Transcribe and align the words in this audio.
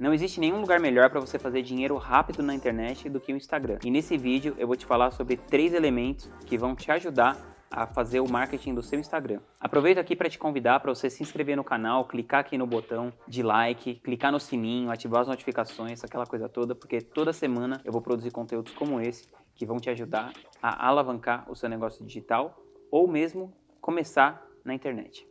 Não 0.00 0.14
existe 0.14 0.40
nenhum 0.40 0.62
lugar 0.62 0.80
melhor 0.80 1.10
para 1.10 1.20
você 1.20 1.38
fazer 1.38 1.60
dinheiro 1.60 1.94
rápido 1.98 2.42
na 2.42 2.54
internet 2.54 3.06
do 3.10 3.20
que 3.20 3.34
o 3.34 3.36
Instagram. 3.36 3.78
E 3.84 3.90
nesse 3.90 4.16
vídeo 4.16 4.54
eu 4.56 4.66
vou 4.66 4.74
te 4.74 4.86
falar 4.86 5.10
sobre 5.10 5.36
três 5.36 5.74
elementos 5.74 6.30
que 6.46 6.56
vão 6.56 6.74
te 6.74 6.90
ajudar 6.90 7.36
a 7.70 7.86
fazer 7.86 8.18
o 8.20 8.26
marketing 8.26 8.74
do 8.74 8.82
seu 8.82 8.98
Instagram. 8.98 9.40
Aproveito 9.60 9.98
aqui 9.98 10.16
para 10.16 10.30
te 10.30 10.38
convidar 10.38 10.80
para 10.80 10.94
você 10.94 11.10
se 11.10 11.22
inscrever 11.22 11.54
no 11.54 11.62
canal, 11.62 12.06
clicar 12.06 12.40
aqui 12.40 12.56
no 12.56 12.66
botão 12.66 13.12
de 13.28 13.42
like, 13.42 13.96
clicar 13.96 14.32
no 14.32 14.40
sininho, 14.40 14.90
ativar 14.90 15.20
as 15.20 15.28
notificações, 15.28 16.02
aquela 16.02 16.24
coisa 16.24 16.48
toda, 16.48 16.74
porque 16.74 17.02
toda 17.02 17.30
semana 17.30 17.78
eu 17.84 17.92
vou 17.92 18.00
produzir 18.00 18.30
conteúdos 18.30 18.72
como 18.72 19.02
esse 19.02 19.28
que 19.54 19.66
vão 19.66 19.76
te 19.76 19.90
ajudar 19.90 20.32
a 20.62 20.88
alavancar 20.88 21.44
o 21.46 21.54
seu 21.54 21.68
negócio 21.68 22.02
digital 22.06 22.58
ou 22.90 23.06
mesmo 23.06 23.52
começar 23.82 24.42
na 24.64 24.72
internet. 24.72 25.29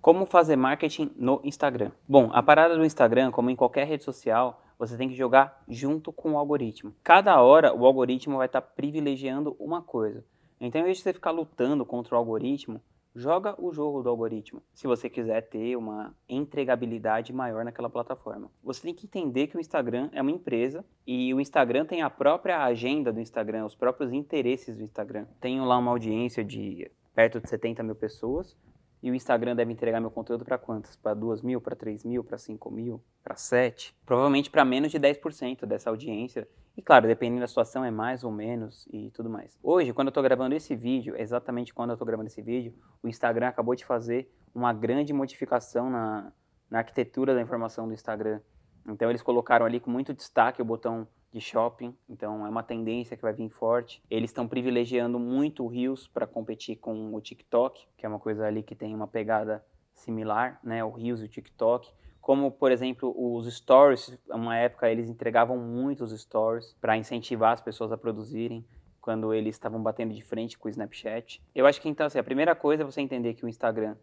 Como 0.00 0.24
fazer 0.26 0.54
marketing 0.54 1.10
no 1.16 1.40
Instagram? 1.42 1.90
Bom, 2.08 2.30
a 2.32 2.40
parada 2.40 2.76
do 2.76 2.84
Instagram, 2.84 3.32
como 3.32 3.50
em 3.50 3.56
qualquer 3.56 3.84
rede 3.84 4.04
social, 4.04 4.62
você 4.78 4.96
tem 4.96 5.08
que 5.08 5.16
jogar 5.16 5.62
junto 5.68 6.12
com 6.12 6.32
o 6.32 6.38
algoritmo. 6.38 6.94
Cada 7.02 7.42
hora 7.42 7.74
o 7.74 7.84
algoritmo 7.84 8.36
vai 8.36 8.46
estar 8.46 8.60
tá 8.60 8.66
privilegiando 8.66 9.56
uma 9.58 9.82
coisa. 9.82 10.24
Então, 10.60 10.80
em 10.80 10.84
vez 10.84 10.98
de 10.98 11.02
você 11.02 11.12
ficar 11.12 11.32
lutando 11.32 11.84
contra 11.84 12.14
o 12.14 12.18
algoritmo, 12.18 12.80
joga 13.12 13.60
o 13.60 13.72
jogo 13.72 14.00
do 14.00 14.08
algoritmo. 14.08 14.62
Se 14.72 14.86
você 14.86 15.10
quiser 15.10 15.40
ter 15.48 15.74
uma 15.74 16.14
entregabilidade 16.28 17.32
maior 17.32 17.64
naquela 17.64 17.90
plataforma. 17.90 18.52
Você 18.62 18.82
tem 18.82 18.94
que 18.94 19.06
entender 19.06 19.48
que 19.48 19.56
o 19.56 19.60
Instagram 19.60 20.10
é 20.12 20.22
uma 20.22 20.30
empresa 20.30 20.84
e 21.04 21.34
o 21.34 21.40
Instagram 21.40 21.84
tem 21.84 22.02
a 22.02 22.10
própria 22.10 22.62
agenda 22.62 23.12
do 23.12 23.20
Instagram, 23.20 23.66
os 23.66 23.74
próprios 23.74 24.12
interesses 24.12 24.76
do 24.76 24.82
Instagram. 24.84 25.26
Tenho 25.40 25.64
lá 25.64 25.76
uma 25.76 25.90
audiência 25.90 26.44
de 26.44 26.88
perto 27.12 27.40
de 27.40 27.48
70 27.48 27.82
mil 27.82 27.96
pessoas 27.96 28.56
e 29.02 29.10
o 29.10 29.14
Instagram 29.14 29.54
deve 29.54 29.72
entregar 29.72 30.00
meu 30.00 30.10
conteúdo 30.10 30.44
para 30.44 30.58
quantas? 30.58 30.96
Para 30.96 31.14
2 31.14 31.42
mil, 31.42 31.60
para 31.60 31.76
3 31.76 32.04
mil, 32.04 32.24
para 32.24 32.36
5 32.36 32.70
mil, 32.70 33.02
para 33.22 33.36
7? 33.36 33.96
Provavelmente 34.04 34.50
para 34.50 34.64
menos 34.64 34.90
de 34.90 34.98
10% 34.98 35.66
dessa 35.66 35.90
audiência. 35.90 36.48
E 36.76 36.82
claro, 36.82 37.06
dependendo 37.06 37.40
da 37.40 37.48
situação, 37.48 37.84
é 37.84 37.90
mais 37.90 38.22
ou 38.24 38.30
menos 38.30 38.86
e 38.92 39.10
tudo 39.10 39.28
mais. 39.28 39.58
Hoje, 39.62 39.92
quando 39.92 40.08
eu 40.08 40.10
estou 40.10 40.22
gravando 40.22 40.54
esse 40.54 40.74
vídeo, 40.76 41.14
exatamente 41.16 41.74
quando 41.74 41.90
eu 41.90 41.94
estou 41.94 42.06
gravando 42.06 42.28
esse 42.28 42.42
vídeo, 42.42 42.74
o 43.02 43.08
Instagram 43.08 43.48
acabou 43.48 43.74
de 43.74 43.84
fazer 43.84 44.32
uma 44.54 44.72
grande 44.72 45.12
modificação 45.12 45.90
na, 45.90 46.32
na 46.70 46.78
arquitetura 46.78 47.34
da 47.34 47.42
informação 47.42 47.86
do 47.86 47.94
Instagram. 47.94 48.40
Então 48.88 49.10
eles 49.10 49.22
colocaram 49.22 49.66
ali 49.66 49.80
com 49.80 49.90
muito 49.90 50.14
destaque 50.14 50.62
o 50.62 50.64
botão 50.64 51.06
de 51.32 51.40
shopping, 51.40 51.94
então 52.08 52.46
é 52.46 52.48
uma 52.48 52.62
tendência 52.62 53.16
que 53.16 53.22
vai 53.22 53.32
vir 53.32 53.50
forte. 53.50 54.02
Eles 54.10 54.30
estão 54.30 54.48
privilegiando 54.48 55.18
muito 55.18 55.64
o 55.64 55.68
Reels 55.68 56.08
para 56.08 56.26
competir 56.26 56.76
com 56.76 57.14
o 57.14 57.20
TikTok, 57.20 57.86
que 57.96 58.06
é 58.06 58.08
uma 58.08 58.18
coisa 58.18 58.46
ali 58.46 58.62
que 58.62 58.74
tem 58.74 58.94
uma 58.94 59.06
pegada 59.06 59.64
similar, 59.94 60.58
né, 60.62 60.82
o 60.82 60.90
Reels 60.90 61.20
e 61.20 61.24
o 61.24 61.28
TikTok. 61.28 61.92
Como, 62.20 62.50
por 62.50 62.72
exemplo, 62.72 63.14
os 63.16 63.52
stories, 63.54 64.18
uma 64.28 64.56
época 64.56 64.90
eles 64.90 65.08
entregavam 65.08 65.58
muitos 65.58 66.18
stories 66.18 66.76
para 66.80 66.96
incentivar 66.96 67.52
as 67.52 67.60
pessoas 67.60 67.92
a 67.92 67.96
produzirem 67.96 68.64
quando 69.00 69.32
eles 69.32 69.54
estavam 69.54 69.82
batendo 69.82 70.12
de 70.12 70.22
frente 70.22 70.58
com 70.58 70.68
o 70.68 70.70
Snapchat. 70.70 71.42
Eu 71.54 71.66
acho 71.66 71.80
que 71.80 71.88
então 71.88 72.06
assim, 72.06 72.18
a 72.18 72.24
primeira 72.24 72.54
coisa 72.54 72.82
é 72.82 72.86
você 72.86 73.00
entender 73.00 73.34
que 73.34 73.44
o 73.44 73.48
Instagram 73.48 73.96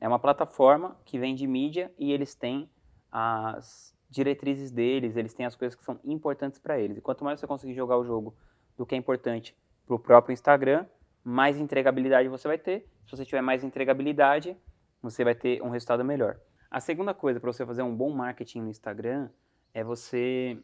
é 0.00 0.08
uma 0.08 0.18
plataforma 0.18 0.96
que 1.04 1.18
vende 1.18 1.46
mídia 1.46 1.92
e 1.98 2.12
eles 2.12 2.34
têm 2.34 2.68
as 3.10 3.95
diretrizes 4.08 4.70
deles, 4.70 5.16
eles 5.16 5.34
têm 5.34 5.46
as 5.46 5.56
coisas 5.56 5.74
que 5.74 5.84
são 5.84 5.98
importantes 6.04 6.58
para 6.58 6.78
eles. 6.78 6.98
E 6.98 7.00
quanto 7.00 7.24
mais 7.24 7.40
você 7.40 7.46
conseguir 7.46 7.74
jogar 7.74 7.96
o 7.98 8.04
jogo 8.04 8.34
do 8.76 8.86
que 8.86 8.94
é 8.94 8.98
importante 8.98 9.56
para 9.86 9.96
o 9.96 9.98
próprio 9.98 10.32
Instagram, 10.32 10.86
mais 11.22 11.58
entregabilidade 11.58 12.28
você 12.28 12.46
vai 12.46 12.58
ter. 12.58 12.88
Se 13.04 13.16
você 13.16 13.24
tiver 13.24 13.40
mais 13.40 13.64
entregabilidade, 13.64 14.56
você 15.02 15.24
vai 15.24 15.34
ter 15.34 15.62
um 15.62 15.70
resultado 15.70 16.04
melhor. 16.04 16.38
A 16.70 16.80
segunda 16.80 17.14
coisa 17.14 17.40
para 17.40 17.52
você 17.52 17.64
fazer 17.64 17.82
um 17.82 17.94
bom 17.94 18.10
marketing 18.10 18.60
no 18.60 18.70
Instagram 18.70 19.28
é 19.72 19.84
você 19.84 20.58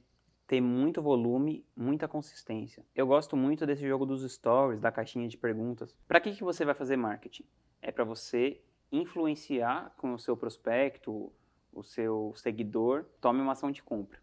ter 0.46 0.60
muito 0.60 1.00
volume, 1.00 1.64
muita 1.76 2.06
consistência. 2.06 2.84
Eu 2.94 3.06
gosto 3.06 3.36
muito 3.36 3.64
desse 3.64 3.86
jogo 3.86 4.04
dos 4.04 4.30
stories, 4.30 4.80
da 4.80 4.92
caixinha 4.92 5.28
de 5.28 5.38
perguntas. 5.38 5.97
Para 6.06 6.20
que, 6.20 6.32
que 6.32 6.44
você 6.44 6.64
vai 6.64 6.75
fazer 6.75 6.97
marketing? 6.97 7.44
É 7.81 7.91
para 7.91 8.04
você 8.04 8.60
influenciar 8.91 9.94
com 9.97 10.12
o 10.12 10.19
seu 10.19 10.36
prospecto, 10.36 11.32
o 11.72 11.83
seu 11.83 12.33
seguidor 12.37 13.05
tome 13.21 13.41
uma 13.41 13.53
ação 13.53 13.71
de 13.71 13.83
compra. 13.83 14.19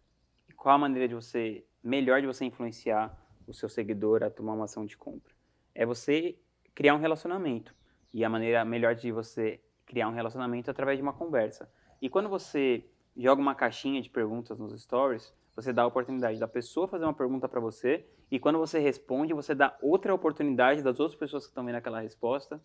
E 0.48 0.52
qual 0.52 0.74
a 0.74 0.78
maneira 0.78 1.08
de 1.08 1.14
você, 1.14 1.64
melhor 1.82 2.20
de 2.20 2.26
você 2.26 2.44
influenciar 2.44 3.16
o 3.46 3.52
seu 3.52 3.68
seguidor 3.68 4.22
a 4.22 4.30
tomar 4.30 4.54
uma 4.54 4.64
ação 4.64 4.86
de 4.86 4.96
compra? 4.96 5.34
É 5.74 5.84
você 5.84 6.38
criar 6.74 6.94
um 6.94 6.98
relacionamento. 6.98 7.74
E 8.12 8.24
a 8.24 8.28
maneira 8.28 8.64
melhor 8.64 8.94
de 8.94 9.12
você 9.12 9.60
criar 9.86 10.08
um 10.08 10.12
relacionamento 10.12 10.68
é 10.68 10.72
através 10.72 10.98
de 10.98 11.02
uma 11.02 11.12
conversa. 11.12 11.70
E 12.00 12.08
quando 12.08 12.28
você 12.28 12.84
joga 13.16 13.40
uma 13.40 13.54
caixinha 13.54 14.00
de 14.00 14.08
perguntas 14.08 14.58
nos 14.58 14.80
stories, 14.80 15.32
você 15.54 15.72
dá 15.72 15.82
a 15.82 15.86
oportunidade 15.86 16.38
da 16.38 16.48
pessoa 16.48 16.88
fazer 16.88 17.04
uma 17.04 17.14
pergunta 17.14 17.48
para 17.48 17.60
você 17.60 18.06
e 18.30 18.38
quando 18.38 18.58
você 18.58 18.78
responde, 18.78 19.34
você 19.34 19.54
dá 19.54 19.76
outra 19.82 20.14
oportunidade 20.14 20.82
das 20.82 21.00
outras 21.00 21.18
pessoas 21.18 21.44
que 21.44 21.50
estão 21.50 21.64
vendo 21.64 21.74
aquela 21.74 22.00
resposta 22.00 22.62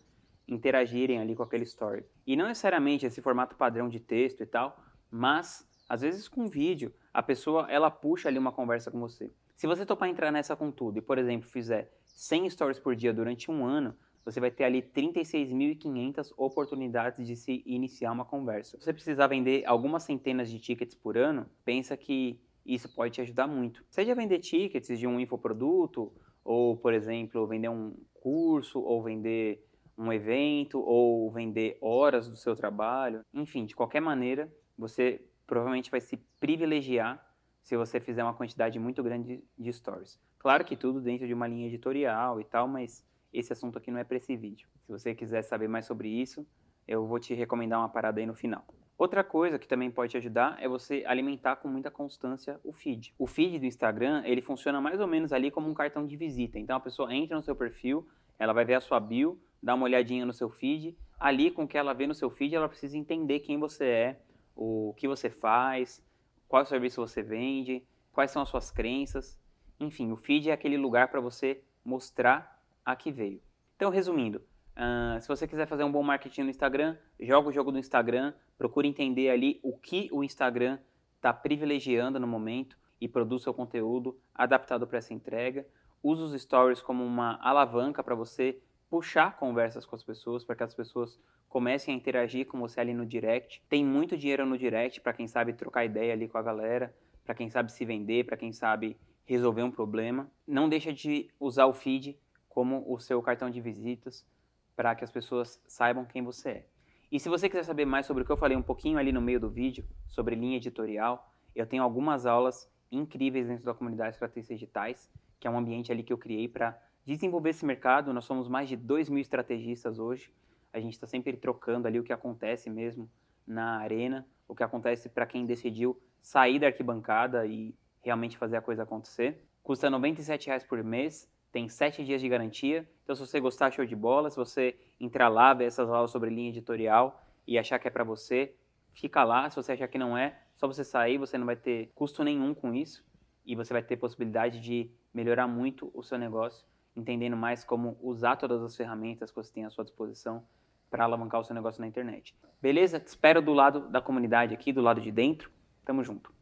interagirem 0.48 1.18
ali 1.18 1.34
com 1.34 1.42
aquele 1.42 1.64
story. 1.64 2.04
E 2.26 2.36
não 2.36 2.46
necessariamente 2.46 3.06
esse 3.06 3.20
formato 3.20 3.56
padrão 3.56 3.88
de 3.88 4.00
texto 4.00 4.42
e 4.42 4.46
tal, 4.46 4.78
mas 5.10 5.66
às 5.88 6.00
vezes 6.00 6.28
com 6.28 6.48
vídeo, 6.48 6.92
a 7.12 7.22
pessoa 7.22 7.66
ela 7.70 7.90
puxa 7.90 8.28
ali 8.28 8.38
uma 8.38 8.52
conversa 8.52 8.90
com 8.90 8.98
você. 9.00 9.32
Se 9.56 9.66
você 9.66 9.86
topar 9.86 10.08
entrar 10.08 10.30
nessa 10.30 10.54
com 10.54 10.70
tudo 10.70 10.98
e, 10.98 11.02
por 11.02 11.16
exemplo, 11.18 11.48
fizer 11.48 11.90
100 12.06 12.50
stories 12.50 12.78
por 12.78 12.94
dia 12.94 13.12
durante 13.12 13.50
um 13.50 13.64
ano, 13.64 13.96
você 14.24 14.40
vai 14.40 14.50
ter 14.50 14.64
ali 14.64 14.82
36.500 14.82 16.32
oportunidades 16.36 17.24
de 17.26 17.36
se 17.36 17.62
iniciar 17.64 18.10
uma 18.10 18.24
conversa. 18.24 18.76
Se 18.76 18.84
você 18.84 18.92
precisar 18.92 19.28
vender 19.28 19.64
algumas 19.64 20.02
centenas 20.02 20.50
de 20.50 20.58
tickets 20.58 20.96
por 20.96 21.16
ano, 21.16 21.46
pensa 21.64 21.96
que 21.96 22.40
isso 22.64 22.92
pode 22.92 23.14
te 23.14 23.20
ajudar 23.20 23.46
muito. 23.46 23.84
Seja 23.88 24.14
vender 24.14 24.40
tickets 24.40 24.98
de 24.98 25.06
um 25.06 25.20
infoproduto, 25.20 26.12
ou, 26.44 26.76
por 26.76 26.92
exemplo, 26.92 27.46
vender 27.46 27.68
um 27.68 27.94
curso, 28.14 28.80
ou 28.80 29.02
vender 29.02 29.64
um 29.96 30.12
evento 30.12 30.80
ou 30.80 31.30
vender 31.30 31.78
horas 31.80 32.28
do 32.28 32.36
seu 32.36 32.54
trabalho. 32.54 33.20
Enfim, 33.32 33.64
de 33.64 33.74
qualquer 33.74 34.00
maneira, 34.00 34.52
você 34.76 35.24
provavelmente 35.46 35.90
vai 35.90 36.00
se 36.00 36.16
privilegiar 36.38 37.24
se 37.62 37.76
você 37.76 37.98
fizer 37.98 38.22
uma 38.22 38.34
quantidade 38.34 38.78
muito 38.78 39.02
grande 39.02 39.42
de 39.58 39.72
stories. 39.72 40.20
Claro 40.38 40.64
que 40.64 40.76
tudo 40.76 41.00
dentro 41.00 41.26
de 41.26 41.34
uma 41.34 41.46
linha 41.46 41.66
editorial 41.66 42.40
e 42.40 42.44
tal, 42.44 42.68
mas 42.68 43.04
esse 43.32 43.52
assunto 43.52 43.78
aqui 43.78 43.90
não 43.90 43.98
é 43.98 44.04
para 44.04 44.16
esse 44.16 44.36
vídeo. 44.36 44.68
Se 44.84 44.92
você 44.92 45.14
quiser 45.14 45.42
saber 45.42 45.68
mais 45.68 45.86
sobre 45.86 46.08
isso, 46.08 46.46
eu 46.86 47.06
vou 47.06 47.18
te 47.18 47.34
recomendar 47.34 47.80
uma 47.80 47.88
parada 47.88 48.20
aí 48.20 48.26
no 48.26 48.34
final. 48.34 48.64
Outra 48.96 49.22
coisa 49.22 49.58
que 49.58 49.68
também 49.68 49.90
pode 49.90 50.12
te 50.12 50.16
ajudar 50.16 50.56
é 50.58 50.66
você 50.66 51.04
alimentar 51.06 51.56
com 51.56 51.68
muita 51.68 51.90
constância 51.90 52.58
o 52.64 52.72
feed. 52.72 53.12
O 53.18 53.26
feed 53.26 53.58
do 53.58 53.66
Instagram, 53.66 54.22
ele 54.24 54.40
funciona 54.40 54.80
mais 54.80 55.00
ou 55.00 55.06
menos 55.06 55.32
ali 55.32 55.50
como 55.50 55.68
um 55.68 55.74
cartão 55.74 56.06
de 56.06 56.16
visita. 56.16 56.58
Então 56.58 56.76
a 56.76 56.80
pessoa 56.80 57.12
entra 57.14 57.36
no 57.36 57.42
seu 57.42 57.54
perfil, 57.54 58.08
ela 58.38 58.54
vai 58.54 58.64
ver 58.64 58.74
a 58.74 58.80
sua 58.80 58.98
bio, 58.98 59.38
dá 59.66 59.74
uma 59.74 59.82
olhadinha 59.82 60.24
no 60.24 60.32
seu 60.32 60.48
feed. 60.48 60.96
Ali, 61.18 61.50
com 61.50 61.64
o 61.64 61.68
que 61.68 61.76
ela 61.76 61.92
vê 61.92 62.06
no 62.06 62.14
seu 62.14 62.30
feed, 62.30 62.54
ela 62.54 62.68
precisa 62.68 62.96
entender 62.96 63.40
quem 63.40 63.58
você 63.58 63.84
é, 63.84 64.20
o 64.54 64.94
que 64.96 65.08
você 65.08 65.28
faz, 65.28 66.06
qual 66.46 66.64
serviço 66.64 67.00
você 67.00 67.20
vende, 67.20 67.82
quais 68.12 68.30
são 68.30 68.42
as 68.42 68.48
suas 68.48 68.70
crenças. 68.70 69.36
Enfim, 69.80 70.12
o 70.12 70.16
feed 70.16 70.50
é 70.50 70.52
aquele 70.52 70.76
lugar 70.76 71.08
para 71.08 71.20
você 71.20 71.64
mostrar 71.84 72.62
a 72.84 72.94
que 72.94 73.10
veio. 73.10 73.42
Então, 73.74 73.90
resumindo, 73.90 74.38
uh, 74.38 75.20
se 75.20 75.26
você 75.26 75.48
quiser 75.48 75.66
fazer 75.66 75.82
um 75.82 75.90
bom 75.90 76.02
marketing 76.02 76.42
no 76.42 76.50
Instagram, 76.50 76.96
joga 77.18 77.48
o 77.48 77.52
jogo 77.52 77.72
do 77.72 77.78
Instagram, 77.78 78.34
procure 78.56 78.86
entender 78.86 79.30
ali 79.30 79.58
o 79.64 79.76
que 79.76 80.08
o 80.12 80.22
Instagram 80.22 80.78
está 81.16 81.32
privilegiando 81.32 82.20
no 82.20 82.26
momento 82.28 82.78
e 83.00 83.08
produz 83.08 83.42
seu 83.42 83.52
conteúdo 83.52 84.16
adaptado 84.32 84.86
para 84.86 84.98
essa 84.98 85.12
entrega. 85.12 85.66
Use 86.04 86.22
os 86.22 86.40
stories 86.40 86.80
como 86.80 87.04
uma 87.04 87.36
alavanca 87.42 88.00
para 88.04 88.14
você 88.14 88.62
puxar 88.88 89.36
conversas 89.36 89.84
com 89.84 89.96
as 89.96 90.02
pessoas, 90.02 90.44
para 90.44 90.56
que 90.56 90.62
as 90.62 90.74
pessoas 90.74 91.18
comecem 91.48 91.94
a 91.94 91.96
interagir 91.96 92.46
com 92.46 92.58
você 92.58 92.80
ali 92.80 92.94
no 92.94 93.06
direct. 93.06 93.62
Tem 93.68 93.84
muito 93.84 94.16
dinheiro 94.16 94.46
no 94.46 94.58
direct 94.58 95.00
para 95.00 95.12
quem 95.12 95.26
sabe 95.26 95.52
trocar 95.52 95.84
ideia 95.84 96.12
ali 96.12 96.28
com 96.28 96.38
a 96.38 96.42
galera, 96.42 96.94
para 97.24 97.34
quem 97.34 97.48
sabe 97.48 97.72
se 97.72 97.84
vender, 97.84 98.24
para 98.24 98.36
quem 98.36 98.52
sabe 98.52 98.96
resolver 99.24 99.62
um 99.62 99.70
problema. 99.70 100.30
Não 100.46 100.68
deixa 100.68 100.92
de 100.92 101.30
usar 101.40 101.66
o 101.66 101.72
feed 101.72 102.18
como 102.48 102.84
o 102.86 102.98
seu 102.98 103.20
cartão 103.20 103.50
de 103.50 103.60
visitas 103.60 104.26
para 104.74 104.94
que 104.94 105.04
as 105.04 105.10
pessoas 105.10 105.60
saibam 105.66 106.04
quem 106.04 106.22
você 106.22 106.48
é. 106.50 106.66
E 107.10 107.18
se 107.20 107.28
você 107.28 107.48
quiser 107.48 107.64
saber 107.64 107.84
mais 107.84 108.06
sobre 108.06 108.22
o 108.22 108.26
que 108.26 108.32
eu 108.32 108.36
falei 108.36 108.56
um 108.56 108.62
pouquinho 108.62 108.98
ali 108.98 109.12
no 109.12 109.20
meio 109.20 109.40
do 109.40 109.48
vídeo, 109.48 109.84
sobre 110.08 110.34
linha 110.34 110.56
editorial, 110.56 111.32
eu 111.54 111.66
tenho 111.66 111.82
algumas 111.82 112.26
aulas 112.26 112.68
incríveis 112.90 113.46
dentro 113.46 113.64
da 113.64 113.74
comunidade 113.74 114.14
Estratégias 114.14 114.58
Digitais, 114.58 115.10
que 115.38 115.46
é 115.46 115.50
um 115.50 115.58
ambiente 115.58 115.90
ali 115.92 116.02
que 116.02 116.12
eu 116.12 116.18
criei 116.18 116.48
para 116.48 116.78
desenvolver 117.04 117.50
esse 117.50 117.64
mercado. 117.64 118.12
Nós 118.12 118.24
somos 118.24 118.48
mais 118.48 118.68
de 118.68 118.76
2 118.76 119.08
mil 119.08 119.20
estrategistas 119.20 119.98
hoje. 119.98 120.32
A 120.72 120.80
gente 120.80 120.94
está 120.94 121.06
sempre 121.06 121.36
trocando 121.36 121.86
ali 121.86 121.98
o 121.98 122.04
que 122.04 122.12
acontece 122.12 122.68
mesmo 122.68 123.10
na 123.46 123.78
arena, 123.78 124.26
o 124.48 124.54
que 124.54 124.62
acontece 124.62 125.08
para 125.08 125.26
quem 125.26 125.46
decidiu 125.46 126.00
sair 126.20 126.58
da 126.58 126.66
arquibancada 126.66 127.46
e 127.46 127.74
realmente 128.02 128.36
fazer 128.36 128.56
a 128.56 128.60
coisa 128.60 128.82
acontecer. 128.82 129.44
Custa 129.62 129.88
R$ 129.88 129.96
97,00 129.96 130.66
por 130.66 130.82
mês, 130.82 131.30
tem 131.50 131.68
7 131.68 132.04
dias 132.04 132.20
de 132.20 132.28
garantia. 132.28 132.88
Então, 133.02 133.14
se 133.14 133.20
você 133.20 133.40
gostar, 133.40 133.70
show 133.72 133.84
de 133.84 133.96
bola. 133.96 134.30
Se 134.30 134.36
você 134.36 134.76
entrar 135.00 135.28
lá, 135.28 135.54
ver 135.54 135.64
essas 135.64 135.88
aulas 135.88 136.10
sobre 136.10 136.30
linha 136.30 136.50
editorial 136.50 137.22
e 137.46 137.58
achar 137.58 137.78
que 137.78 137.88
é 137.88 137.90
para 137.90 138.04
você, 138.04 138.54
fica 138.92 139.24
lá. 139.24 139.48
Se 139.48 139.56
você 139.56 139.72
achar 139.72 139.88
que 139.88 139.98
não 139.98 140.16
é, 140.16 140.38
Só 140.56 140.66
você 140.66 140.82
sair, 140.82 141.18
você 141.18 141.36
não 141.36 141.46
vai 141.46 141.56
ter 141.56 141.90
custo 141.94 142.24
nenhum 142.24 142.54
com 142.54 142.74
isso 142.74 143.04
e 143.44 143.54
você 143.54 143.72
vai 143.72 143.82
ter 143.82 143.96
possibilidade 143.96 144.58
de 144.60 144.90
melhorar 145.12 145.46
muito 145.46 145.90
o 145.94 146.02
seu 146.02 146.18
negócio, 146.18 146.66
entendendo 146.94 147.36
mais 147.36 147.62
como 147.62 147.96
usar 148.00 148.36
todas 148.36 148.62
as 148.62 148.74
ferramentas 148.74 149.30
que 149.30 149.36
você 149.36 149.52
tem 149.52 149.64
à 149.64 149.70
sua 149.70 149.84
disposição 149.84 150.44
para 150.90 151.04
alavancar 151.04 151.40
o 151.40 151.44
seu 151.44 151.54
negócio 151.54 151.80
na 151.80 151.86
internet. 151.86 152.34
Beleza? 152.60 152.98
Te 152.98 153.08
espero 153.08 153.42
do 153.42 153.52
lado 153.52 153.88
da 153.88 154.00
comunidade 154.00 154.54
aqui, 154.54 154.72
do 154.72 154.80
lado 154.80 155.00
de 155.00 155.10
dentro. 155.10 155.50
Tamo 155.84 156.02
junto. 156.02 156.32